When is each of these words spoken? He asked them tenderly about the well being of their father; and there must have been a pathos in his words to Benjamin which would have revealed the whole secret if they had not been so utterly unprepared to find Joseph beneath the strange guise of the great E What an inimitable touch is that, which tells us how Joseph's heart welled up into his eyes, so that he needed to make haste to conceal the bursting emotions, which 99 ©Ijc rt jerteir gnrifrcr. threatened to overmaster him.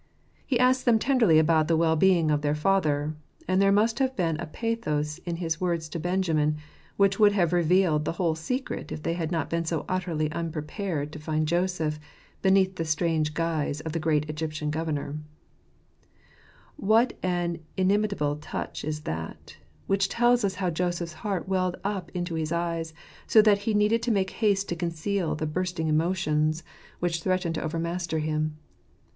He 0.47 0.57
asked 0.59 0.85
them 0.85 0.97
tenderly 0.97 1.37
about 1.37 1.67
the 1.67 1.77
well 1.77 1.95
being 1.95 2.31
of 2.31 2.41
their 2.41 2.55
father; 2.55 3.13
and 3.47 3.61
there 3.61 3.71
must 3.71 3.99
have 3.99 4.15
been 4.15 4.35
a 4.39 4.47
pathos 4.47 5.19
in 5.27 5.35
his 5.35 5.61
words 5.61 5.87
to 5.89 5.99
Benjamin 5.99 6.57
which 6.97 7.19
would 7.19 7.33
have 7.33 7.53
revealed 7.53 8.03
the 8.03 8.13
whole 8.13 8.33
secret 8.33 8.91
if 8.91 9.03
they 9.03 9.13
had 9.13 9.31
not 9.31 9.47
been 9.47 9.63
so 9.63 9.85
utterly 9.87 10.31
unprepared 10.31 11.11
to 11.11 11.19
find 11.19 11.47
Joseph 11.47 11.99
beneath 12.41 12.77
the 12.77 12.83
strange 12.83 13.35
guise 13.35 13.79
of 13.81 13.91
the 13.91 13.99
great 13.99 14.27
E 14.27 14.69
What 16.77 17.13
an 17.21 17.59
inimitable 17.77 18.37
touch 18.37 18.83
is 18.83 19.01
that, 19.01 19.57
which 19.85 20.09
tells 20.09 20.43
us 20.43 20.55
how 20.55 20.71
Joseph's 20.71 21.13
heart 21.21 21.47
welled 21.47 21.77
up 21.83 22.09
into 22.15 22.33
his 22.33 22.51
eyes, 22.51 22.95
so 23.27 23.39
that 23.43 23.59
he 23.69 23.75
needed 23.75 24.01
to 24.01 24.11
make 24.11 24.31
haste 24.31 24.67
to 24.69 24.75
conceal 24.75 25.35
the 25.35 25.45
bursting 25.45 25.87
emotions, 25.87 26.63
which 26.99 27.23
99 27.23 27.23
©Ijc 27.23 27.23
rt 27.23 27.23
jerteir 27.23 27.23
gnrifrcr. 27.23 27.23
threatened 27.23 27.55
to 27.55 27.61
overmaster 27.63 28.17
him. 28.19 28.57